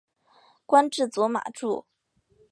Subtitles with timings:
[0.65, 1.85] 官至左马助。